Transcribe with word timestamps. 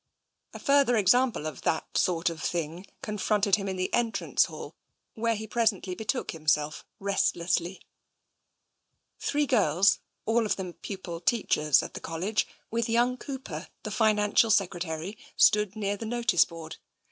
A 0.55 0.57
further 0.57 0.97
example 0.97 1.45
of" 1.45 1.61
that 1.61 1.95
sort 1.95 2.31
of 2.31 2.41
thing" 2.41 2.87
con 3.03 3.19
fronted 3.19 3.57
him 3.57 3.67
in 3.69 3.75
the 3.75 3.93
entrance 3.93 4.45
hall, 4.45 4.73
where 5.13 5.35
he 5.35 5.45
presently 5.45 5.93
be 5.93 6.05
took 6.05 6.31
himself 6.31 6.83
restlessly. 6.99 7.83
Three 9.19 9.45
girls, 9.45 9.99
all 10.25 10.47
of 10.47 10.55
them 10.55 10.73
pupil 10.73 11.19
teachers 11.21 11.83
of 11.83 11.93
the 11.93 11.99
College, 12.01 12.47
with 12.71 12.89
young 12.89 13.15
Cooper, 13.15 13.67
the 13.83 13.91
Financial 13.91 14.49
Secretary, 14.49 15.19
stood 15.37 15.75
near 15.75 15.95
the 15.97 16.07
notice 16.07 16.45
board. 16.45 16.77